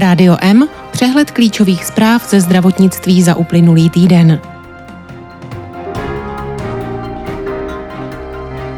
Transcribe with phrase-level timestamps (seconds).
[0.00, 4.40] Rádio M, přehled klíčových zpráv ze zdravotnictví za uplynulý týden.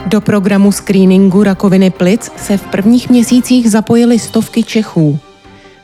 [0.07, 5.19] Do programu screeningu rakoviny plic se v prvních měsících zapojily stovky Čechů.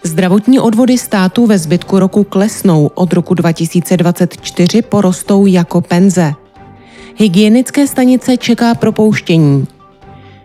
[0.03, 6.33] Zdravotní odvody státu ve zbytku roku klesnou, od roku 2024 porostou jako penze.
[7.17, 9.67] Hygienické stanice čeká propouštění.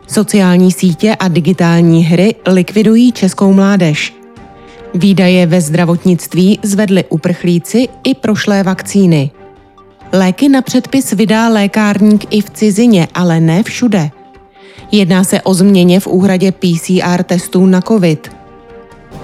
[0.08, 4.23] Sociální sítě a digitální hry likvidují českou mládež.
[4.96, 9.32] Výdaje ve zdravotnictví zvedly uprchlíci i prošlé vakcíny.
[10.14, 14.12] Léky na předpis vydá lékárník i v cizině, ale ne všude.
[14.92, 18.32] Jedná se o změně v úhradě PCR testů na COVID.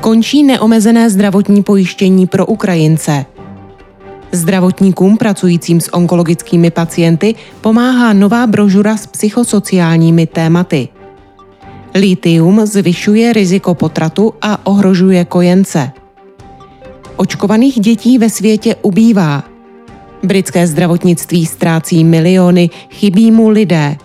[0.01, 3.25] Končí neomezené zdravotní pojištění pro Ukrajince.
[4.31, 10.87] Zdravotníkům pracujícím s onkologickými pacienty pomáhá nová brožura s psychosociálními tématy.
[11.95, 15.91] Litium zvyšuje riziko potratu a ohrožuje kojence.
[17.15, 19.43] Očkovaných dětí ve světě ubývá.
[20.23, 23.97] Britské zdravotnictví ztrácí miliony, chybí mu lidé.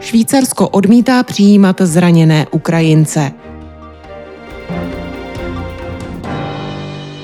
[0.00, 3.32] Švýcarsko odmítá přijímat zraněné Ukrajince.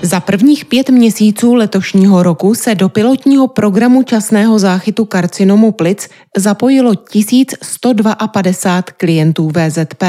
[0.03, 6.95] Za prvních pět měsíců letošního roku se do pilotního programu časného záchytu karcinomu plic zapojilo
[6.95, 10.03] 1152 klientů VZP.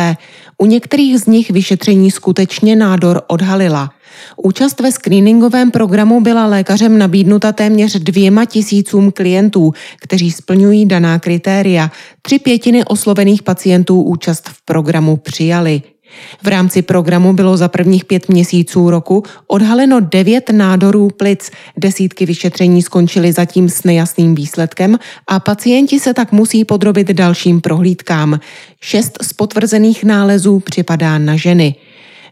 [0.57, 3.89] U některých z nich vyšetření skutečně nádor odhalila.
[4.37, 11.91] Účast ve screeningovém programu byla lékařem nabídnuta téměř dvěma tisícům klientů, kteří splňují daná kritéria.
[12.21, 15.81] Tři pětiny oslovených pacientů účast v programu přijali.
[16.43, 22.81] V rámci programu bylo za prvních pět měsíců roku odhaleno devět nádorů plic, desítky vyšetření
[22.81, 28.39] skončily zatím s nejasným výsledkem a pacienti se tak musí podrobit dalším prohlídkám.
[28.81, 31.75] Šest z potvrzených nálezů připadá na ženy.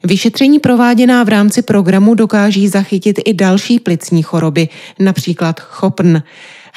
[0.04, 4.70] Vyšetření prováděná v rámci programu dokáží zachytit i další plicní choroby,
[5.00, 6.18] například chopn.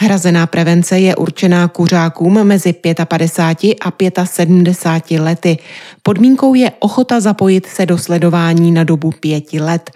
[0.02, 2.74] Hrazená prevence je určená kuřákům mezi
[3.04, 5.58] 55 a 75 lety.
[6.02, 9.90] Podmínkou je ochota zapojit se do sledování na dobu pěti let.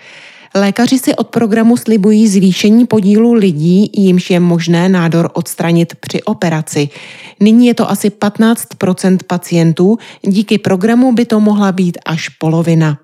[0.55, 6.89] Lékaři si od programu slibují zvýšení podílu lidí, jimž je možné nádor odstranit při operaci.
[7.41, 12.99] Nyní je to asi 15% pacientů, díky programu by to mohla být až polovina.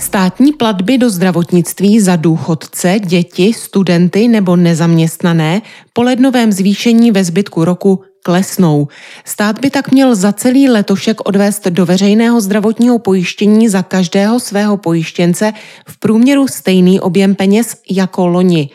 [0.00, 5.62] Státní platby do zdravotnictví za důchodce, děti, studenty nebo nezaměstnané
[5.92, 8.88] po lednovém zvýšení ve zbytku roku klesnou.
[9.24, 14.76] Stát by tak měl za celý letošek odvést do veřejného zdravotního pojištění za každého svého
[14.76, 15.52] pojištěnce
[15.86, 18.70] v průměru stejný objem peněz jako loni.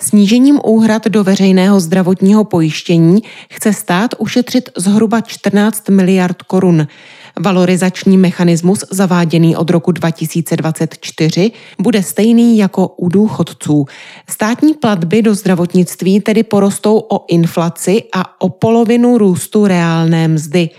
[0.00, 6.86] Snížením úhrad do veřejného zdravotního pojištění chce stát ušetřit zhruba 14 miliard korun.
[7.40, 13.84] Valorizační mechanismus zaváděný od roku 2024 bude stejný jako u důchodců.
[14.30, 20.70] Státní platby do zdravotnictví tedy porostou o inflaci a o polovinu růstu reálné mzdy.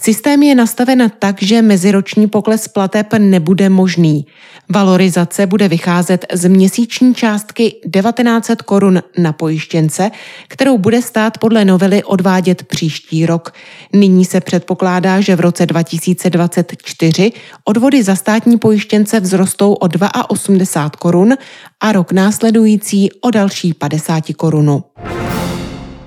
[0.00, 4.26] Systém je nastaven tak, že meziroční pokles plateb nebude možný.
[4.68, 10.10] Valorizace bude vycházet z měsíční částky 1900 korun na pojištěnce,
[10.48, 13.54] kterou bude stát podle novely odvádět příští rok.
[13.92, 17.32] Nyní se předpokládá, že v roce 2024
[17.64, 19.88] odvody za státní pojištěnce vzrostou o
[20.28, 21.34] 82 korun
[21.80, 24.84] a rok následující o další 50 korunu.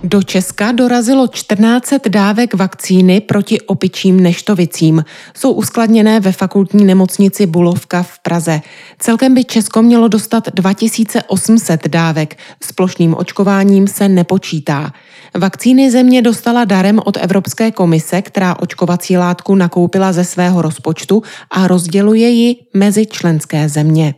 [0.04, 5.06] Do Česka dorazilo 14 dávek vakcíny proti opičím neštovicím.
[5.38, 8.62] Jsou uskladněné ve fakultní nemocnici Bulovka v Praze.
[9.00, 12.38] Celkem by Česko mělo dostat 2800 dávek.
[12.64, 14.94] S plošným očkováním se nepočítá.
[15.38, 21.68] Vakcíny země dostala darem od Evropské komise, která očkovací látku nakoupila ze svého rozpočtu a
[21.68, 24.14] rozděluje ji mezi členské země.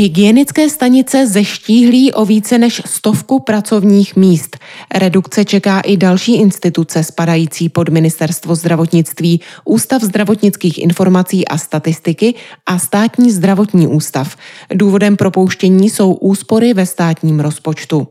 [0.00, 4.56] Hygienické stanice zeštíhlí o více než stovku pracovních míst.
[4.94, 12.34] Redukce čeká i další instituce spadající pod Ministerstvo zdravotnictví, Ústav zdravotnických informací a statistiky
[12.66, 14.36] a Státní zdravotní ústav.
[14.74, 18.08] Důvodem propouštění jsou úspory ve státním rozpočtu.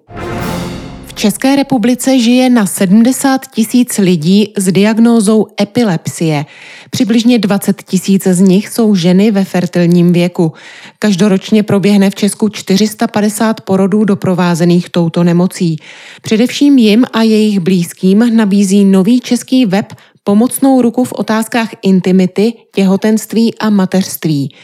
[1.19, 6.45] České republice žije na 70 tisíc lidí s diagnózou epilepsie.
[6.89, 10.53] Přibližně 20 tisíc z nich jsou ženy ve fertilním věku.
[10.99, 15.77] Každoročně proběhne v Česku 450 porodů doprovázených touto nemocí.
[16.21, 19.93] Především jim a jejich blízkým nabízí nový český web
[20.23, 24.55] pomocnou ruku v otázkách intimity, těhotenství a mateřství.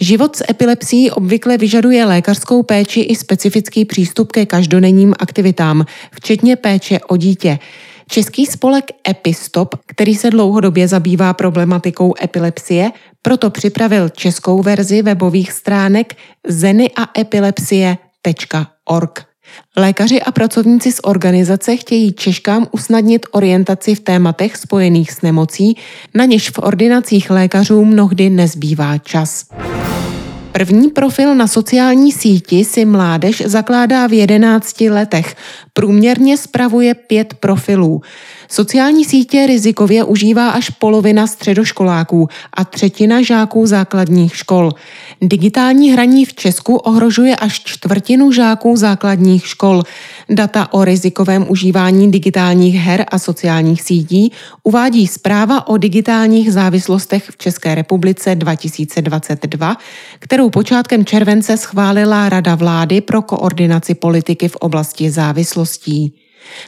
[0.00, 7.00] Život s epilepsií obvykle vyžaduje lékařskou péči i specifický přístup ke každodenním aktivitám, včetně péče
[7.08, 7.58] o dítě.
[8.10, 12.90] Český spolek Epistop, který se dlouhodobě zabývá problematikou epilepsie,
[13.22, 16.14] proto připravil českou verzi webových stránek
[16.48, 19.27] zenyaepilepsie.org.
[19.76, 25.76] Lékaři a pracovníci z organizace chtějí Češkám usnadnit orientaci v tématech spojených s nemocí,
[26.14, 29.44] na něž v ordinacích lékařů mnohdy nezbývá čas.
[30.52, 35.36] První profil na sociální síti si mládež zakládá v 11 letech.
[35.78, 38.02] Průměrně spravuje pět profilů.
[38.50, 44.72] Sociální sítě rizikově užívá až polovina středoškoláků a třetina žáků základních škol.
[45.22, 49.82] Digitální hraní v Česku ohrožuje až čtvrtinu žáků základních škol.
[50.28, 54.32] Data o rizikovém užívání digitálních her a sociálních sítí
[54.62, 59.76] uvádí zpráva o digitálních závislostech v České republice 2022,
[60.18, 65.10] kterou počátkem července schválila Rada vlády pro koordinaci politiky v oblasti
[65.68, 66.14] závislostí.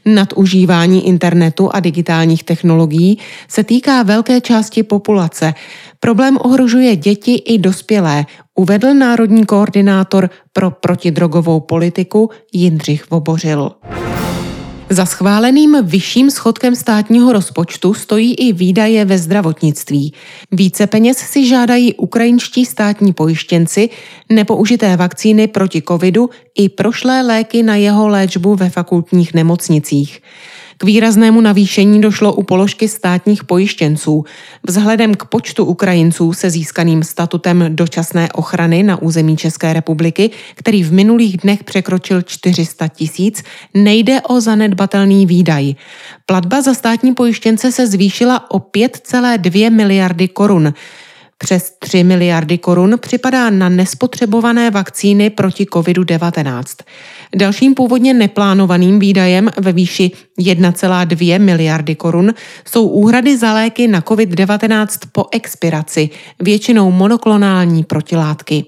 [0.05, 3.19] Nadužívání internetu a digitálních technologií
[3.49, 5.55] se týká velké části populace.
[6.01, 13.71] Problém ohrožuje děti i dospělé, uvedl národní koordinátor pro protidrogovou politiku Jindřich Vobořil.
[14.93, 20.15] Za schváleným vyšším schodkem státního rozpočtu stojí i výdaje ve zdravotnictví.
[20.53, 23.91] Více peněz si žádají ukrajinští státní pojištěnci,
[24.29, 30.23] nepoužité vakcíny proti covidu i prošlé léky na jeho léčbu ve fakultních nemocnicích.
[30.81, 34.25] K výraznému navýšení došlo u položky státních pojištěnců.
[34.69, 40.93] Vzhledem k počtu Ukrajinců se získaným statutem dočasné ochrany na území České republiky, který v
[40.93, 43.43] minulých dnech překročil 400 tisíc,
[43.75, 45.75] nejde o zanedbatelný výdaj.
[46.27, 50.75] Platba za státní pojištěnce se zvýšila o 5,2 miliardy korun.
[51.39, 56.63] Přes 3 miliardy korun připadá na nespotřebované vakcíny proti COVID-19.
[57.37, 62.35] Dalším původně neplánovaným výdajem ve výši 1,2 miliardy korun
[62.65, 66.11] jsou úhrady za léky na COVID-19 po expiraci,
[66.41, 68.65] většinou monoklonální protilátky.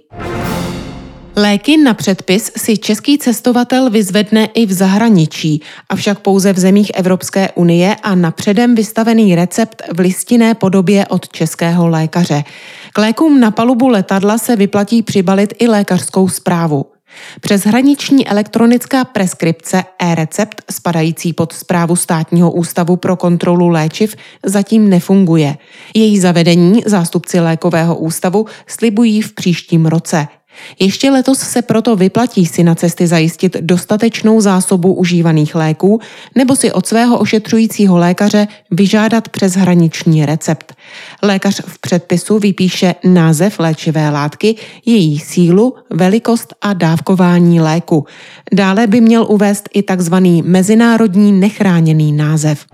[1.36, 7.50] Léky na předpis si český cestovatel vyzvedne i v zahraničí, avšak pouze v zemích Evropské
[7.54, 12.44] unie a na předem vystavený recept v listinné podobě od českého lékaře.
[12.92, 16.91] K lékům na palubu letadla se vyplatí přibalit i lékařskou zprávu.
[17.40, 25.56] Přeshraniční elektronická preskripce e-recept spadající pod zprávu státního ústavu pro kontrolu léčiv zatím nefunguje.
[25.94, 30.28] Její zavedení zástupci lékového ústavu slibují v příštím roce.
[30.78, 36.00] Ještě letos se proto vyplatí si na cesty zajistit dostatečnou zásobu užívaných léků
[36.34, 40.74] nebo si od svého ošetřujícího lékaře vyžádat přeshraniční recept.
[41.22, 44.56] Lékař v předpisu vypíše název léčivé látky,
[44.86, 48.06] její sílu, velikost a dávkování léku.
[48.52, 50.14] Dále by měl uvést i tzv.
[50.42, 52.66] mezinárodní nechráněný název.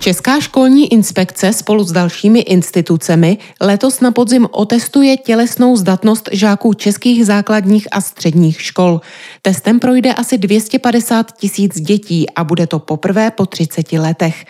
[0.00, 7.26] Česká školní inspekce spolu s dalšími institucemi letos na podzim otestuje tělesnou zdatnost žáků českých
[7.26, 9.00] základních a středních škol.
[9.42, 14.44] Testem projde asi 250 tisíc dětí a bude to poprvé po 30 letech.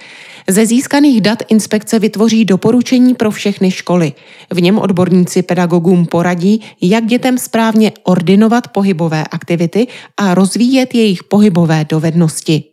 [0.48, 4.12] Ze získaných dat inspekce vytvoří doporučení pro všechny školy.
[4.52, 9.86] V něm odborníci pedagogům poradí, jak dětem správně ordinovat pohybové aktivity
[10.16, 12.69] a rozvíjet jejich pohybové dovednosti.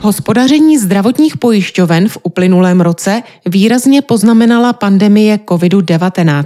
[0.00, 6.44] Hospodaření zdravotních pojišťoven v uplynulém roce výrazně poznamenala pandemie COVID-19.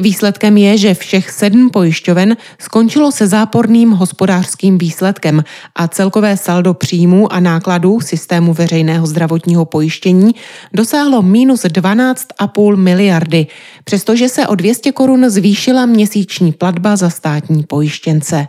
[0.00, 5.44] Výsledkem je, že všech sedm pojišťoven skončilo se záporným hospodářským výsledkem
[5.74, 10.34] a celkové saldo příjmů a nákladů systému veřejného zdravotního pojištění
[10.74, 13.46] dosáhlo minus 12,5 miliardy,
[13.84, 18.48] přestože se o 200 korun zvýšila měsíční platba za státní pojištěnce.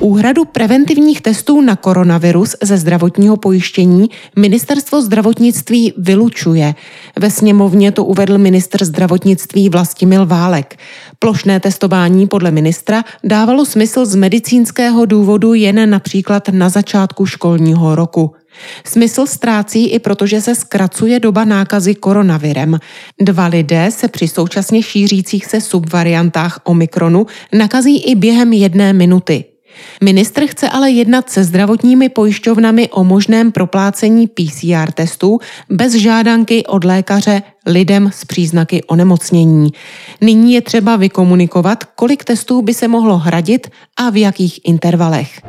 [0.00, 6.74] Úhradu preventivních testů na koronavirus ze zdravotního pojištění ministerstvo zdravotnictví vylučuje.
[7.18, 10.76] Ve sněmovně to uvedl ministr zdravotnictví Vlastimil Válek.
[11.18, 18.34] Plošné testování podle ministra dávalo smysl z medicínského důvodu jen například na začátku školního roku.
[18.84, 22.78] Smysl ztrácí i protože se zkracuje doba nákazy koronavirem.
[23.20, 29.44] Dva lidé se při současně šířících se subvariantách Omikronu nakazí i během jedné minuty.
[30.02, 35.38] Ministr chce ale jednat se zdravotními pojišťovnami o možném proplácení PCR testů
[35.70, 39.70] bez žádanky od lékaře lidem s příznaky onemocnění.
[40.20, 45.40] Nyní je třeba vykomunikovat, kolik testů by se mohlo hradit a v jakých intervalech.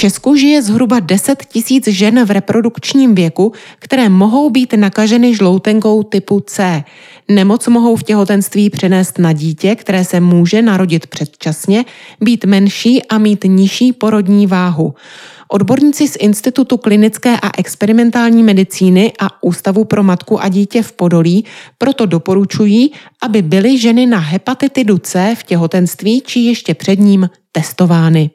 [0.00, 6.40] Česku žije zhruba 10 tisíc žen v reprodukčním věku, které mohou být nakaženy žloutenkou typu
[6.40, 6.84] C.
[7.28, 11.84] Nemoc mohou v těhotenství přenést na dítě, které se může narodit předčasně,
[12.20, 14.94] být menší a mít nižší porodní váhu.
[15.48, 21.44] Odborníci z Institutu klinické a experimentální medicíny a Ústavu pro matku a dítě v Podolí
[21.78, 22.92] proto doporučují,
[23.22, 28.30] aby byly ženy na hepatitidu C v těhotenství či ještě před ním testovány.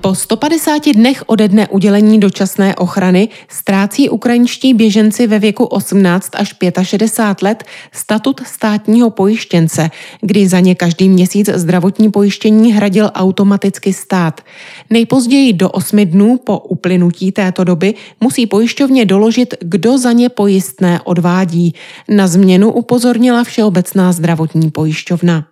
[0.00, 6.54] Po 150 dnech ode dne udělení dočasné ochrany ztrácí ukrajinští běženci ve věku 18 až
[6.82, 9.90] 65 let statut státního pojištěnce,
[10.20, 14.40] kdy za ně každý měsíc zdravotní pojištění hradil automaticky stát.
[14.90, 21.00] Nejpozději do 8 dnů po uplynutí této doby musí pojišťovně doložit, kdo za ně pojistné
[21.04, 21.74] odvádí.
[22.08, 25.46] Na změnu upozornila Všeobecná zdravotní pojišťovna.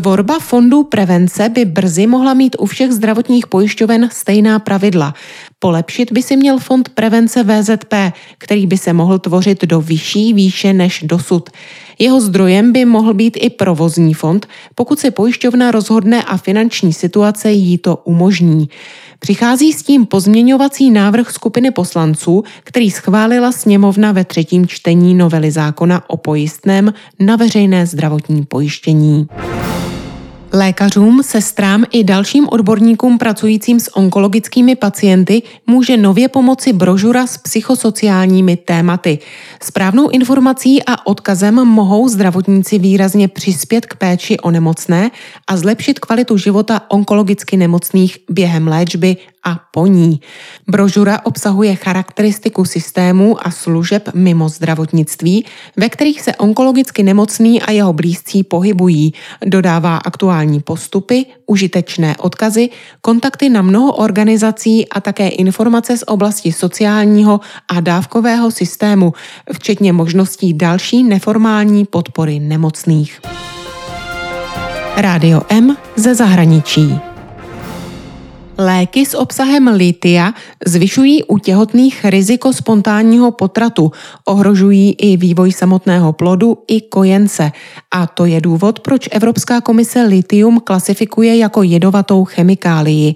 [0.00, 5.14] Tvorba fondů prevence by brzy mohla mít u všech zdravotních pojišťoven stejná pravidla.
[5.58, 7.94] Polepšit by si měl fond prevence VZP,
[8.38, 11.50] který by se mohl tvořit do vyšší výše než dosud.
[11.98, 17.52] Jeho zdrojem by mohl být i provozní fond, pokud se pojišťovna rozhodne a finanční situace
[17.52, 18.68] jí to umožní.
[19.18, 26.10] Přichází s tím pozměňovací návrh skupiny poslanců, který schválila sněmovna ve třetím čtení novely zákona
[26.10, 29.28] o pojistném na veřejné zdravotní pojištění.
[30.52, 38.56] Lékařům, sestrám i dalším odborníkům pracujícím s onkologickými pacienty může nově pomoci brožura s psychosociálními
[38.56, 39.18] tématy.
[39.62, 45.10] Správnou informací a odkazem mohou zdravotníci výrazně přispět k péči o nemocné
[45.46, 50.20] a zlepšit kvalitu života onkologicky nemocných během léčby a po ní.
[50.68, 55.44] Brožura obsahuje charakteristiku systémů a služeb mimo zdravotnictví,
[55.76, 59.14] ve kterých se onkologicky nemocný a jeho blízcí pohybují,
[59.46, 62.68] dodává aktuální postupy, užitečné odkazy,
[63.00, 69.12] kontakty na mnoho organizací a také informace z oblasti sociálního a dávkového systému,
[69.52, 73.20] včetně možností další neformální podpory nemocných.
[74.96, 77.05] Rádio M ze zahraničí.
[78.58, 80.32] Léky s obsahem litia
[80.66, 83.92] zvyšují u těhotných riziko spontánního potratu,
[84.24, 87.52] ohrožují i vývoj samotného plodu i kojence.
[87.90, 93.14] A to je důvod, proč Evropská komise litium klasifikuje jako jedovatou chemikálii.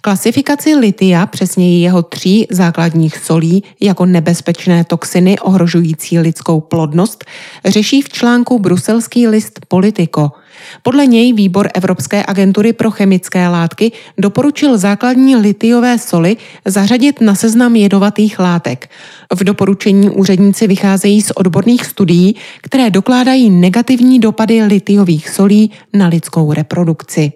[0.00, 7.24] Klasifikaci litia, přesněji jeho tří základních solí, jako nebezpečné toxiny ohrožující lidskou plodnost,
[7.64, 10.30] řeší v článku bruselský list Politico.
[10.82, 17.76] Podle něj výbor Evropské agentury pro chemické látky doporučil základní litiové soli zařadit na seznam
[17.76, 18.90] jedovatých látek.
[19.34, 26.52] V doporučení úředníci vycházejí z odborných studií, které dokládají negativní dopady litiových solí na lidskou
[26.52, 27.32] reprodukci.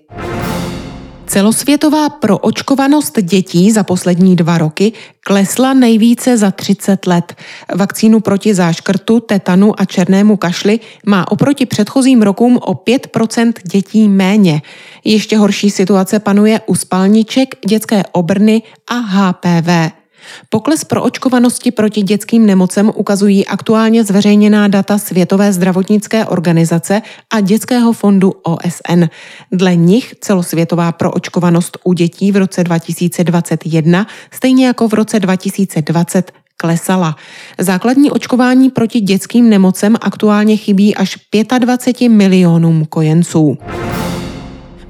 [1.35, 7.35] Celosvětová proočkovanost dětí za poslední dva roky klesla nejvíce za 30 let.
[7.75, 14.63] Vakcínu proti záškrtu, tetanu a černému kašli má oproti předchozím rokům o 5% dětí méně.
[15.05, 20.04] Ještě horší situace panuje u spalniček, dětské obrny a HPV.
[20.49, 27.03] Pokles proočkovanosti proti dětským nemocem ukazují aktuálně zveřejněná data Světové zdravotnické organizace
[27.33, 29.05] a Dětského fondu OSN.
[29.53, 37.17] Dle nich celosvětová proočkovanost u dětí v roce 2021, stejně jako v roce 2020, klesala.
[37.59, 41.19] Základní očkování proti dětským nemocem aktuálně chybí až
[41.59, 43.59] 25 milionům kojenců.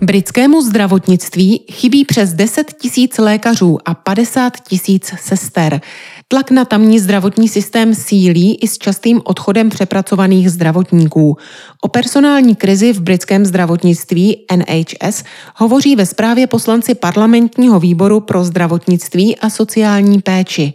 [0.04, 5.80] Britskému zdravotnictví chybí přes 10 tisíc lékařů a 50 tisíc sester.
[6.28, 11.37] Tlak na tamní zdravotní systém sílí i s častým odchodem přepracovaných zdravotníků.
[11.82, 15.25] O personální krizi v britském zdravotnictví NHS
[15.56, 20.73] hovoří ve zprávě poslanci parlamentního výboru pro zdravotnictví a sociální péči.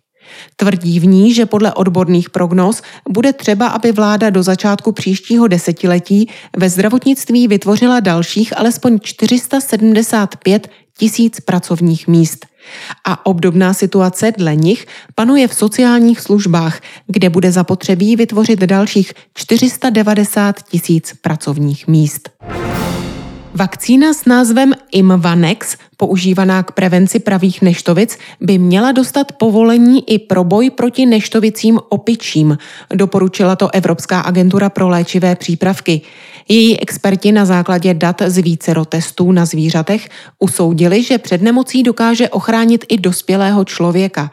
[0.56, 6.30] Tvrdí v ní, že podle odborných prognóz bude třeba, aby vláda do začátku příštího desetiletí
[6.58, 12.46] ve zdravotnictví vytvořila dalších alespoň 475 tisíc pracovních míst.
[13.06, 20.62] A obdobná situace dle nich panuje v sociálních službách, kde bude zapotřebí vytvořit dalších 490
[20.64, 22.30] tisíc pracovních míst.
[23.60, 30.44] Vakcína s názvem Imvanex, používaná k prevenci pravých neštovic, by měla dostat povolení i pro
[30.44, 32.58] boj proti neštovicím opičím,
[32.94, 36.02] doporučila to Evropská agentura pro léčivé přípravky.
[36.48, 42.30] Její experti na základě dat z vícero testů na zvířatech usoudili, že před nemocí dokáže
[42.30, 44.32] ochránit i dospělého člověka.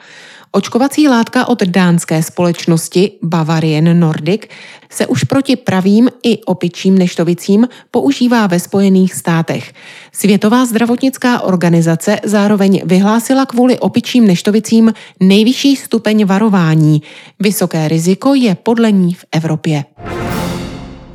[0.57, 4.43] Očkovací látka od dánské společnosti Bavarian Nordic
[4.91, 9.73] se už proti pravým i opičím neštovicím používá ve Spojených státech.
[10.13, 17.03] Světová zdravotnická organizace zároveň vyhlásila kvůli opičím neštovicím nejvyšší stupeň varování.
[17.41, 19.85] Vysoké riziko je podle ní v Evropě.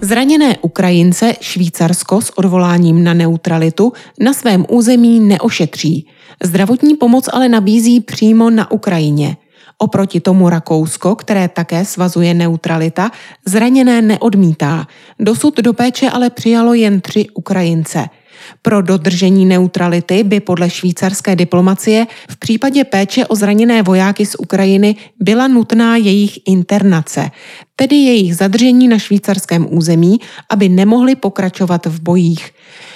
[0.03, 6.07] Zraněné Ukrajince Švýcarsko s odvoláním na neutralitu na svém území neošetří.
[6.43, 9.37] Zdravotní pomoc ale nabízí přímo na Ukrajině.
[9.77, 13.11] Oproti tomu Rakousko, které také svazuje neutralita,
[13.45, 14.87] zraněné neodmítá.
[15.19, 18.05] Dosud do péče ale přijalo jen tři Ukrajince–
[18.61, 24.95] pro dodržení neutrality by podle švýcarské diplomacie v případě péče o zraněné vojáky z Ukrajiny
[25.19, 27.31] byla nutná jejich internace,
[27.75, 30.19] tedy jejich zadržení na švýcarském území,
[30.49, 32.51] aby nemohli pokračovat v bojích.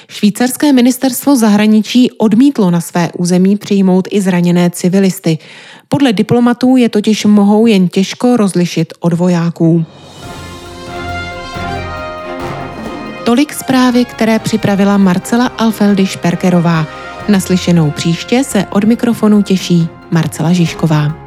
[0.09, 5.37] Švýcarské ministerstvo zahraničí odmítlo na své území přijmout i zraněné civilisty.
[5.89, 9.85] Podle diplomatů je totiž mohou jen těžko rozlišit od vojáků.
[13.25, 16.85] Tolik zprávy, které připravila Marcela Alfeldy Šperkerová.
[17.29, 21.24] Naslyšenou příště se od mikrofonu těší Marcela Žižková.